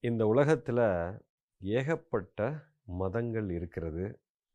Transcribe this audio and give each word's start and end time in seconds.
இந்த 0.00 0.22
உலகத்தில் 0.32 0.82
ஏகப்பட்ட 1.60 2.38
மதங்கள் 3.00 3.48
இருக்கிறது. 3.50 4.04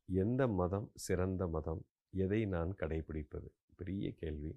எந்த 0.10 0.42
மதம் 0.60 0.88
சிறந்த 1.06 1.44
மதம்? 1.48 1.82
எதை 2.24 2.42
நான் 2.54 2.72
கடைபிடிப்பது 2.80 3.50
பெரிய 3.80 4.12
கேள்வி. 4.22 4.52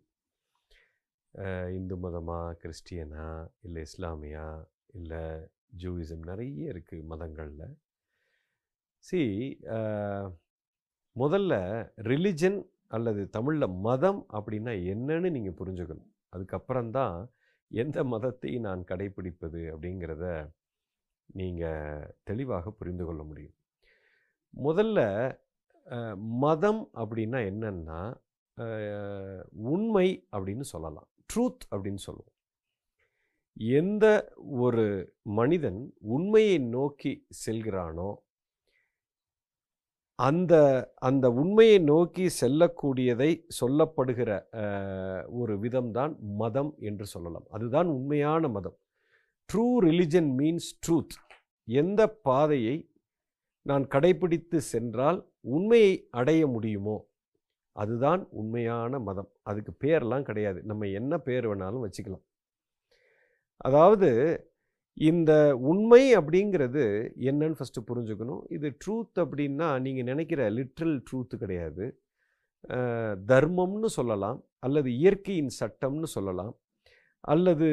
இந்து 1.78 1.96
மதமா? 1.96 2.40
கிறிஸ்டியனா? 2.62 3.26
இல்லை 3.60 3.82
இஸ்லாமியா? 3.88 4.46
இல்லை 4.94 5.22
ஜூயிசம்? 5.82 6.24
நிறைய 6.30 6.72
இருக்குது 6.72 7.04
மதங்களில். 7.12 7.76
சி 9.04 9.20
முதல்ல 11.16 11.52
ரிலிஜன் 12.10 12.58
அல்லது 12.88 13.22
தமிழில் 13.36 13.76
மதம் 13.86 14.20
அப்படின்னா 14.32 14.72
என்னன்னு 14.92 15.30
நீங்கள் 15.36 15.58
புரிஞ்சுக்கணும். 15.60 16.10
அதுக்கப்புறம்தான் 16.32 17.16
எந்த 17.80 17.98
மதத்தை 18.04 18.50
நான் 18.58 18.82
கடைபிடிப்பது 18.88 19.60
அப்படிங்கிறத 19.74 20.24
நீங்கள் 21.38 22.16
தெளிவாக 22.28 22.70
புரிந்து 22.70 23.04
கொள்ள 23.04 23.22
முடியும். 23.22 23.54
முதல்ல 24.54 25.00
மதம் 26.42 26.82
அப்படின்னா 26.94 27.40
என்னன்னா 27.50 28.00
உண்மை 29.70 30.08
அப்படின்னு 30.36 30.66
சொல்லலாம். 30.72 31.08
ட்ரூத் 31.30 31.64
அப்படின்னு 31.70 32.02
சொல்லுவோம். 32.06 32.34
எந்த 33.78 34.06
ஒரு 34.60 34.84
மனிதன் 35.38 35.80
உண்மையை 36.14 36.58
நோக்கி 36.76 37.12
செல்கிறானோ 37.46 38.10
அந்த 40.28 40.54
அந்த 41.08 41.26
உண்மையை 41.40 41.78
நோக்கி 41.90 42.24
செல்லக்கூடியதை 42.40 43.30
சொல்லப்படுகிற 43.60 44.30
ஒரு 45.40 45.54
விதம்தான் 45.64 46.14
மதம் 46.40 46.72
என்று 46.88 47.06
சொல்லலாம். 47.06 47.46
அதுதான் 47.50 47.88
உண்மையான 47.96 48.48
மதம். 48.48 48.76
ட்ரூ 49.48 49.66
ரிலிஜன் 49.86 50.30
மீன்ஸ் 50.40 50.70
ட்ரூத் 50.84 51.16
எந்த 51.68 52.00
பாதையை 52.28 52.76
நான் 53.66 53.84
கடைபிடித்து 53.94 54.58
சென்றால் 54.72 55.18
உண்மையை 55.56 55.94
அடைய 56.10 56.42
முடியுமோ? 56.46 56.96
அதுதான் 57.76 58.22
உண்மையான 58.30 58.98
மதம். 59.08 59.30
அதுக்கு 59.50 59.72
பேரெல்லாம் 59.84 60.28
கிடையாது. 60.28 60.60
நம்ம 60.62 60.88
என்ன 61.00 61.18
பேர் 61.28 61.48
வேணாலும் 61.48 61.84
வச்சுக்கலாம். 61.86 62.24
அதாவது 63.60 64.10
இந்த 64.96 65.32
உண்மை 65.70 66.02
அப்படிங்கிறது 66.18 66.82
என்னன்னு 67.30 67.58
ஃபஸ்ட்டு 67.58 67.86
புரிஞ்சுக்கணும். 67.90 68.42
இது 68.56 68.68
ட்ரூத் 68.82 69.20
அப்படின்னா 69.24 69.68
நீங்கள் 69.84 70.08
நினைக்கிற 70.10 70.50
லிட்ரல் 70.58 70.96
ட்ரூத் 71.08 71.34
கிடையாது. 71.42 71.84
தர்மம்னு 73.30 73.88
சொல்லலாம் 73.98 74.38
அல்லது 74.66 74.88
இயற்கையின் 74.98 75.52
சட்டம்னு 75.60 76.08
சொல்லலாம் 76.16 76.52
அல்லது 77.32 77.68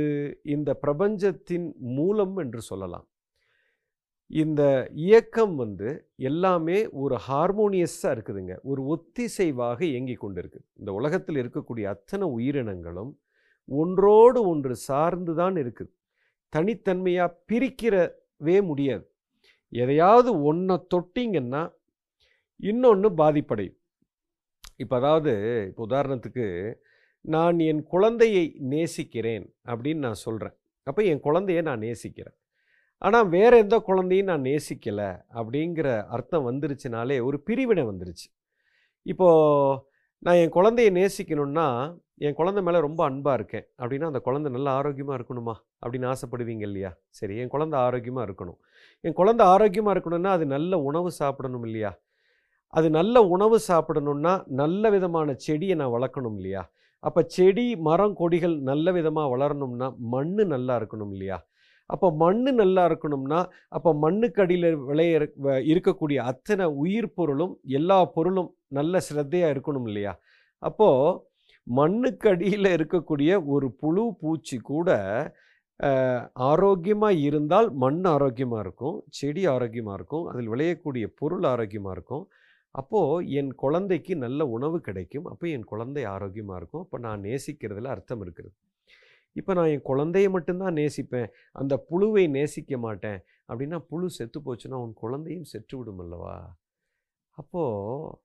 இந்த 0.55 0.69
பிரபஞ்சத்தின் 0.83 1.67
மூலம் 1.97 2.35
என்று 2.43 2.61
சொல்லலாம். 2.71 3.05
இந்த 4.31 4.61
இயக்கம் 5.05 5.55
வந்து 5.61 5.89
எல்லாமே 6.29 6.79
ஒரு 7.03 7.15
ஹார்மோனியஸாக 7.27 8.13
இருக்குதுங்க. 8.15 8.55
ஒரு 8.69 8.81
ஒத்திசைவாக 8.93 9.79
இயங்கி 9.91 10.15
கொண்டு 10.23 10.41
இருக்குது 10.41 10.65
இந்த 10.79 10.91
உலகத்தில் 10.99 11.39
இருக்கக்கூடிய 11.43 11.85
அத்தனை 11.95 12.27
உயிரினங்களும் 12.37 13.11
ஒன்றோடு 13.69 14.41
ஒன்று 14.51 14.75
சார்ந்து 14.89 15.33
தான் 15.41 15.57
இருக்குது. 15.63 15.91
தனித்தன்மையாக 16.55 17.35
பிரிக்கிறவே 17.49 18.57
முடியாது. 18.69 19.03
எதையாவது 19.73 20.29
ஒன்றை 20.49 20.75
தொட்டிங்கன்னா 20.93 21.61
இன்னொன்று 22.69 23.09
பாதிப்படையும். 23.21 23.77
இப்போ 24.83 24.95
அதாவது 25.01 25.33
இப்போ 25.69 25.83
உதாரணத்துக்கு 25.89 26.45
நான் 27.25 27.57
என் 27.69 27.81
குழந்தையை 27.93 28.43
நேசிக்கிறேன் 28.73 29.45
அப்படின்னு 29.69 30.05
நான் 30.07 30.23
சொல்கிறேன் 30.25 30.55
அப்போ 30.87 31.01
என் 31.11 31.25
குழந்தையை 31.27 31.61
நான் 31.69 31.83
நேசிக்கிறேன். 31.87 32.37
ஆனால் 33.01 33.27
வேற 33.35 33.51
எந்த 33.63 33.75
குழந்தையும் 33.79 34.29
நான் 34.31 34.47
நேசிக்கலை 34.49 35.09
அப்படிங்கிற 35.39 35.89
அர்த்தம் 36.15 36.47
வந்துருச்சுனாலே 36.49 37.17
ஒரு 37.27 37.37
பிரிவினை 37.47 37.83
வந்துருச்சு. 37.91 38.27
இப்போது 39.05 39.81
நான் 40.21 40.35
என் 40.35 40.49
குழந்தையை 40.49 40.93
நேசிக்கணும்னா 40.93 41.95
என் 42.17 42.33
குழந்தை 42.33 42.63
மேலே 42.63 42.79
ரொம்ப 42.79 43.03
அன்பாக 43.03 43.33
இருக்கேன். 43.33 43.65
அப்படின்னா 43.81 44.01
அந்த 44.01 44.19
குழந்தை 44.19 44.51
நல்லா 44.51 44.71
ஆரோக்கியமாக 44.71 45.17
இருக்கணுமா? 45.19 45.53
அப்படின்னு 45.83 46.13
ஆசைப்படுவீங்க 46.13 46.61
இல்லையா? 46.61 46.97
சரி 47.09 47.37
என் 47.37 47.47
குழந்தை 47.47 47.79
ஆரோக்கியமாக 47.79 48.31
இருக்கணும். 48.31 48.57
என் 49.01 49.13
குழந்தை 49.13 49.45
ஆரோக்கியமாக 49.45 49.99
இருக்கணும்னா 49.99 50.25
அது 50.25 50.45
நல்ல 50.45 50.79
உணவு 50.79 51.11
சாப்பிடணும் 51.11 51.63
இல்லையா? 51.63 51.91
அது 52.67 52.89
நல்ல 52.89 53.23
உணவு 53.23 53.59
சாப்பிடணும்னா 53.67 54.43
நல்ல 54.47 54.89
விதமான 54.89 55.33
செடியை 55.33 55.75
நான் 55.75 55.95
வளர்க்கணும் 55.97 56.35
இல்லையா? 56.35 56.71
அப்போ 56.99 57.23
செடி 57.27 57.75
மரம் 57.75 58.13
கொடிகள் 58.13 58.59
நல்ல 58.61 58.91
விதமாக 58.91 59.37
வளரணும்னா 59.37 59.95
மண் 59.97 60.35
நல்லா 60.35 60.79
இருக்கணும் 60.79 61.11
இல்லையா? 61.11 61.48
அப்போ 61.89 62.07
மண் 62.13 62.41
நல்லா 62.53 62.83
இருக்கணும்னா 62.89 63.39
அப்போ 63.69 63.93
மண்ணுக்கு 63.95 64.41
அடியில் 64.41 64.75
விளைய 64.81 65.13
வ- 65.43 65.61
இருக்கக்கூடிய 65.71 66.17
அத்தனை 66.31 66.65
உயிர் 66.81 67.13
பொருளும் 67.13 67.53
எல்லா 67.77 68.05
பொருளும் 68.15 68.49
நல்ல 68.69 68.99
சிரத்தையாக 69.07 69.53
இருக்கணும் 69.53 69.87
இல்லையா? 69.87 70.13
அப்போது 70.63 71.17
மண்ணுக்கு 71.67 72.29
அடியில் 72.29 72.69
இருக்கக்கூடிய 72.75 73.31
ஒரு 73.45 73.71
புழு 73.73 74.13
பூச்சி 74.19 74.57
கூட 74.69 74.89
ஆரோக்கியமாக 76.49 77.21
இருந்தால் 77.27 77.71
மண் 77.73 78.03
ஆரோக்கியமாக 78.05 78.59
இருக்கும் 78.59 79.03
செடி 79.09 79.45
ஆரோக்கியமாக 79.45 79.95
இருக்கும் 79.95 80.25
அதில் 80.27 80.49
விளையக்கூடிய 80.49 81.05
பொருள் 81.19 81.43
ஆரோக்கியமாக 81.43 81.95
இருக்கும். 81.95 82.25
அப்போது 82.75 83.29
என் 83.31 83.53
குழந்தைக்கு 83.55 84.15
நல்ல 84.15 84.45
உணவு 84.47 84.77
கிடைக்கும் 84.81 85.25
அப்போ 85.25 85.47
என் 85.47 85.63
குழந்தை 85.63 86.03
ஆரோக்கியமாக 86.05 86.57
இருக்கும் 86.57 86.81
அப்போ 86.81 86.97
நான் 86.99 87.21
நேசிக்கிறதுல 87.21 87.93
அர்த்தம் 87.95 88.21
இருக்கிறது. 88.21 88.55
இப்போ 89.35 89.53
நான் 89.53 89.67
என் 89.67 89.87
குழந்தைய 89.89 90.29
மட்டும்தான் 90.29 90.73
நேசிப்பேன். 90.73 91.29
அந்த 91.51 91.85
புழுவை 91.89 92.29
நேசிக்க 92.29 92.77
மாட்டேன். 92.77 93.19
அப்படின்னா 93.47 93.79
புழு 93.79 94.09
செத்து 94.09 94.39
போச்சுன்னா 94.39 94.73
உன் 94.73 94.93
குழந்தையும் 94.93 95.43
செத்து 95.43 95.77
விடும் 95.77 95.99
அல்லவா? 95.99 96.57
அப்போது 97.29 98.17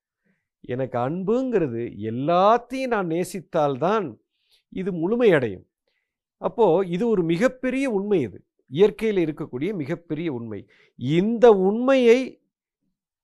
எனக்கு 0.61 0.99
அன்புங்கிறது 0.99 1.83
எல்லாத்தையும் 2.13 2.87
நான் 2.87 3.07
நேசித்தால்தான் 3.07 4.07
இது 4.69 4.93
முழுமையடையும். 4.93 5.67
அப்போது 6.37 6.89
இது 6.89 7.09
ஒரு 7.09 7.23
மிகப்பெரிய 7.23 7.91
உண்மை 7.91 8.21
இது. 8.21 8.45
இயற்கையில் 8.67 9.21
இருக்கக்கூடிய 9.25 9.75
மிகப்பெரிய 9.75 10.33
உண்மை. 10.33 10.67
இந்த 10.99 11.53
உண்மையை 11.53 12.43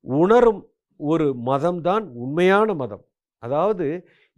உணரும் 0.01 0.71
ஒரு 0.97 1.35
மதம்தான் 1.47 2.05
உண்மையான 2.15 2.75
மதம். 2.75 3.05
அதாவது 3.39 3.87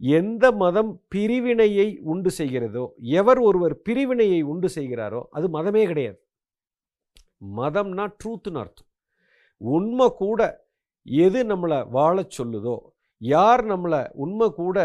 எந்த 0.03 0.45
மதம் 0.61 0.91
பிரிவினையை 1.13 1.87
உண்டு 2.13 2.29
செய்கிறதோ 2.37 2.83
எவர் 3.19 3.39
ஒருவர் 3.47 3.75
பிரிவினையை 3.87 4.39
உண்டு 4.51 4.69
செய்கிறாரோ 4.75 5.21
அது 5.37 5.47
மதமே 5.57 5.83
கிடையாது. 5.91 6.19
மதம்னா 7.59 8.05
ட்ரூத்துன்னு 8.19 8.61
அர்த்தம். 8.63 8.89
உண்மை 9.61 10.07
கூட 10.23 10.41
எது 11.25 11.39
நம்மளை 11.51 11.79
வாழச் 11.97 12.35
சொல்லுதோ 12.37 12.75
யார் 13.21 13.63
நம்மளை 13.65 14.01
உண்மை 14.23 14.47
கூட 14.61 14.77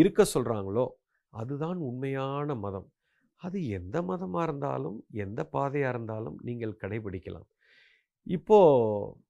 இருக்க 0.00 0.26
சொல்கிறாங்களோ 0.34 0.86
அதுதான் 1.32 1.78
உண்மையான 1.88 2.54
மதம். 2.64 2.88
அது 3.42 3.58
எந்த 3.78 3.96
மதமாக 4.10 4.46
இருந்தாலும் 4.46 4.98
எந்த 5.24 5.40
பாதையாக 5.54 5.92
இருந்தாலும் 5.94 6.36
நீங்கள் 6.48 6.80
கடைபிடிக்கலாம். 6.82 7.48
இப்போ 8.26 8.58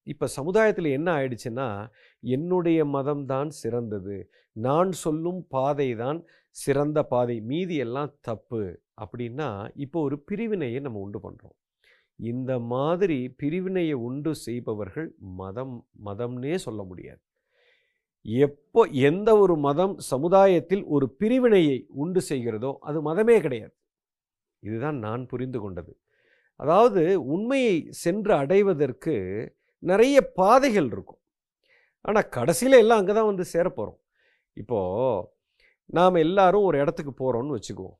இப்போ 0.07 0.27
சமுதாயத்தில் 0.27 0.89
என்ன 0.91 1.09
ஆயிடுச்சுன்னா 1.19 1.67
என்னுடைய 2.23 2.85
மதம்தான் 2.85 3.49
சிறந்தது. 3.63 4.17
நான் 4.57 4.91
சொல்லும் 4.93 5.47
பாதை 5.49 5.89
தான் 5.95 6.19
சிறந்த 6.57 6.99
பாதை. 7.03 7.37
மீதி 7.41 7.77
எல்லாம் 7.77 8.15
தப்பு. 8.21 8.63
அப்படின்னா 9.03 9.49
இப்போ 9.77 9.99
ஒரு 10.01 10.17
பிரிவினையை 10.21 10.81
நம்ம 10.81 11.01
உண்டு 11.01 11.19
பண்ணுறோம் 11.19 11.57
இந்த 12.21 12.53
மாதிரி 12.73 13.19
பிரிவினையை 13.41 13.97
உண்டு 14.09 14.33
செய்பவர்கள் 14.47 15.09
மதம் 15.19 15.77
மதம்னே 16.05 16.55
சொல்ல 16.67 16.83
முடியாது. 16.83 17.23
எப்போ 18.25 18.81
எந்த 19.11 19.31
ஒரு 19.39 19.55
மதம் 19.57 19.95
சமுதாயத்தில் 20.13 20.85
ஒரு 20.85 21.07
பிரிவினையை 21.21 21.79
உண்டு 22.03 22.21
செய்கிறதோ 22.31 22.71
அது 22.81 22.99
மதமே 23.11 23.37
கிடையாது. 23.41 23.75
இதுதான் 24.63 24.99
நான் 24.99 25.23
புரிந்து 25.27 25.61
கொண்டது. 25.61 25.93
அதாவது 26.63 27.03
உண்மையை 27.35 27.75
சென்று 28.05 28.33
அடைவதற்கு 28.43 29.15
நிறைய 29.91 30.17
பாதைகள் 30.41 30.89
இருக்கும். 30.95 31.21
ஆனால் 32.09 32.31
கடைசியில் 32.37 32.81
எல்லாம் 32.83 33.01
அங்கே 33.01 33.15
தான் 33.19 33.31
வந்து 33.31 33.45
சேரப்போகிறோம் 33.55 33.99
இப்போது 34.63 35.27
நாம் 35.99 36.23
எல்லாரும் 36.27 36.67
ஒரு 36.69 36.77
இடத்துக்கு 36.83 37.13
போகிறோம்னு 37.23 37.57
வச்சுக்குவோம். 37.57 37.99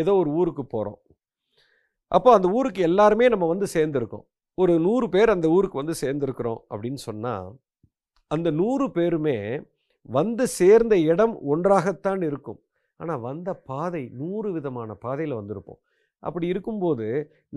ஏதோ 0.00 0.12
ஒரு 0.22 0.30
ஊருக்கு 0.40 0.64
போகிறோம் 0.74 0.98
அப்போ 2.16 2.30
அந்த 2.36 2.48
ஊருக்கு 2.58 2.80
எல்லாருமே 2.88 3.26
நம்ம 3.34 3.46
வந்து 3.52 3.66
சேர்ந்துருக்கோம். 3.76 4.24
ஒரு 4.58 4.72
நூறு 4.86 5.06
பேர் 5.14 5.34
அந்த 5.34 5.46
ஊருக்கு 5.54 5.80
வந்து 5.82 5.94
சேர்ந்துருக்குறோம் 6.02 6.60
அப்படின்னு 6.72 7.00
சொன்னால் 7.08 7.48
அந்த 8.34 8.48
நூறு 8.60 8.86
பேருமே 8.96 9.38
வந்து 10.18 10.44
சேர்ந்த 10.60 10.94
இடம் 11.12 11.34
ஒன்றாகத்தான் 11.52 12.22
இருக்கும். 12.28 12.60
ஆனால் 13.00 13.22
வந்த 13.28 13.50
பாதை 13.70 14.02
நூறு 14.20 14.48
விதமான 14.56 14.90
பாதையில் 15.04 15.38
வந்திருப்போம். 15.40 15.80
அப்படி 16.26 16.46
இருக்கும்போது 16.52 17.06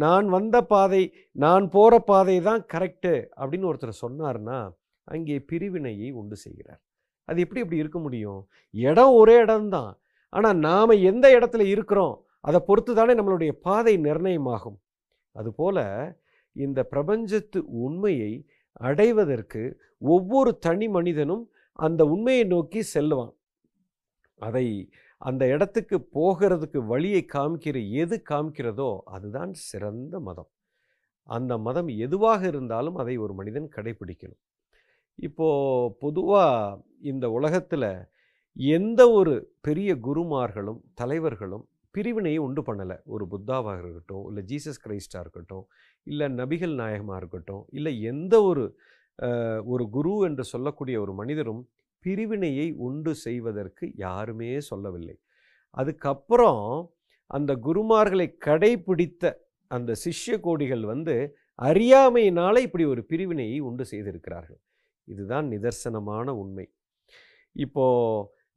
நான் 0.04 0.28
வந்த 0.36 0.58
பாதை 0.72 1.02
நான் 1.44 1.66
போகிற 1.76 2.00
பாதை 2.10 2.36
தான் 2.48 2.64
கரெக்டு 2.74 3.14
அப்படின்னு 3.40 3.70
ஒருத்தர் 3.72 4.02
சொன்னார்னா 4.04 4.60
அங்கே 5.08 5.36
பிரிவினையை 5.50 6.10
உண்டு 6.20 6.36
செய்கிறார். 6.46 6.82
அது 7.28 7.42
எப்படி 7.44 7.62
இப்படி 7.64 7.82
இருக்க 7.84 8.00
முடியும்? 8.06 8.42
இடம் 8.74 9.14
ஒரே 9.22 9.36
இடம்தான். 9.46 9.92
ஆனால் 10.34 10.58
நாம் 10.68 11.02
எந்த 11.12 11.26
இடத்துல 11.38 11.64
இருக்கிறோம் 11.74 12.16
அதை 12.48 12.60
பொறுத்து 12.68 12.92
தானே 12.96 13.14
நம்மளுடைய 13.20 13.52
பாதை 13.68 13.94
நிர்ணயமாகும். 14.08 14.78
அதுபோல 15.36 15.78
இந்த 16.56 16.80
பிரபஞ்சத்து 16.92 17.60
உண்மையை 17.86 18.32
அடைவதற்கு 18.88 19.62
ஒவ்வொரு 20.14 20.52
தனி 20.66 20.88
மனிதனும் 20.98 21.44
அந்த 21.80 22.02
உண்மையை 22.14 22.44
நோக்கி 22.54 22.82
செல்லுவான். 22.94 23.34
அதை 24.40 24.66
அந்த 25.22 25.44
இடத்துக்கு 25.48 25.98
போகிறதுக்கு 26.16 26.80
வழியை 26.86 27.22
காமிக்கிற 27.34 27.78
எது 28.04 28.16
காமிக்கிறதோ 28.30 28.92
அதுதான் 29.16 29.54
சிறந்த 29.70 30.20
மதம். 30.20 30.50
அந்த 31.30 31.54
மதம் 31.58 31.90
எதுவாக 32.06 32.42
இருந்தாலும் 32.48 32.96
அதை 32.96 33.16
ஒரு 33.18 33.34
மனிதன் 33.34 33.70
கடைபிடிக்கணும் 33.76 34.42
இப்போது 35.20 35.94
பொதுவாக 36.00 36.78
இந்த 37.02 37.26
உலகத்தில் 37.30 37.90
எந்த 38.58 39.02
ஒரு 39.12 39.34
பெரிய 39.62 39.90
குருமார்களும் 40.08 40.80
தலைவர்களும் 41.02 41.66
பிரிவினையை 41.96 42.40
உண்டு 42.48 42.62
பண்ணலை. 42.62 42.98
ஒரு 43.06 43.24
புத்தாவாக 43.32 43.82
இருக்கட்டும் 43.84 44.26
இல்லை 44.30 44.44
ஜீசஸ் 44.52 44.82
கிரைஸ்டாக 44.84 45.24
இருக்கட்டும் 45.24 45.66
இல்லை 46.08 46.28
நபிகள் 46.40 46.76
நாயகமாக 46.82 47.20
இருக்கட்டும் 47.22 47.64
இல்லை 47.72 47.94
எந்த 48.12 48.36
ஒரு 48.44 48.64
ஒரு 49.66 49.84
குரு 49.90 50.14
என்று 50.28 50.44
சொல்லக்கூடிய 50.44 50.96
ஒரு 51.02 51.14
மனிதரும் 51.14 51.62
பிரிவினையை 52.00 52.72
உண்டு 52.72 53.16
செய்வதற்கு 53.16 53.92
யாருமே 53.96 54.60
சொல்லவில்லை. 54.60 55.18
அதுக்கப்புறம் 55.70 56.94
அந்த 57.32 57.56
குருமார்களை 57.56 58.28
கடைபிடித்த 58.46 59.34
அந்த 59.72 59.92
சிஷ்ய 60.06 60.36
கோடிகள் 60.44 60.82
வந்து 60.82 61.16
அறியாமையினால 61.62 62.58
இப்படி 62.58 62.86
ஒரு 62.86 63.06
பிரிவினையை 63.06 63.60
உண்டு 63.60 63.86
செய்திருக்கிறார்கள். 63.86 64.60
இதுதான் 65.08 65.48
நிதர்சனமான 65.50 66.30
உண்மை. 66.30 66.66
இப்போ 67.56 67.86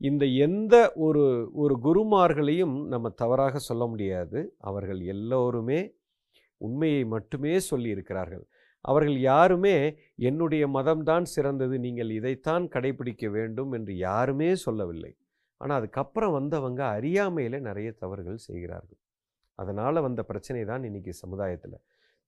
இந்த 0.01 0.25
எந்த 0.27 0.93
ஒரு 0.95 1.51
ஒரு 1.53 1.75
குருமார்களையும் 1.85 2.87
நம்ம 2.87 3.09
தவறாக 3.11 3.59
சொல்ல 3.59 3.87
முடியாது. 3.87 4.55
அவர்கள் 4.59 5.01
எல்லோருமே 5.01 5.81
உண்மையை 6.61 7.05
மட்டுமே 7.05 7.59
சொல்லி 7.61 7.89
இருக்கிறார்கள் 7.89 8.45
அவர்கள் 8.85 9.19
யாருமே 9.31 9.77
என்னுடைய 10.29 10.65
மதம்தான் 10.77 11.27
சிறந்தது 11.35 11.77
நீங்கள் 11.87 12.11
இதைத்தான் 12.19 12.65
கடைபிடிக்க 12.75 13.25
வேண்டும் 13.37 13.73
என்று 13.79 13.95
யாருமே 14.09 14.51
சொல்லவில்லை. 14.65 15.13
ஆனால் 15.61 15.79
அதுக்கப்புறம் 15.81 16.37
வந்தவங்க 16.39 16.81
அறியாமையில் 16.97 17.59
நிறைய 17.69 17.89
தவறுகள் 18.03 18.45
செய்கிறார்கள். 18.49 19.01
அதனால் 19.59 20.05
வந்த 20.07 20.21
பிரச்சனை 20.31 20.63
தான் 20.71 20.85
இன்றைக்கி 20.89 21.13
சமுதாயத்தில். 21.23 21.79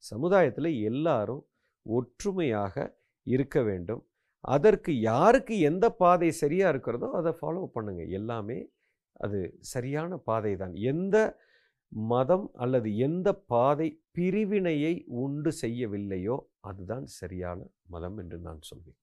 சமுதாயத்தில் 0.04 0.70
எல்லாரும் 0.90 1.43
ஒற்றுமையாக 1.87 2.75
இருக்க 3.26 3.58
வேண்டும். 3.69 4.02
அதற்கு 4.54 4.93
யாருக்கு 5.10 5.54
எந்த 5.70 5.87
பாதை 6.02 6.28
சரியாக 6.43 6.72
இருக்கிறதோ 6.72 7.08
அதை 7.19 7.32
ஃபாலோ 7.40 7.64
பண்ணுங்கள் 7.75 8.12
எல்லாமே 8.19 8.58
அது 9.25 9.38
சரியான 9.72 10.16
பாதை 10.28 10.52
தான். 10.62 10.75
எந்த 10.93 11.16
மதம் 11.93 12.50
அல்லது 12.55 12.97
எந்த 12.97 13.35
பாதை 13.35 14.03
பிரிவினையை 14.11 15.05
உண்டு 15.06 15.53
செய்யவில்லையோ 15.61 16.39
அதுதான் 16.61 17.06
சரியான 17.06 17.67
மதம் 17.87 18.17
என்று 18.17 18.39
நான் 18.39 18.61
சொல்வேன். 18.61 18.99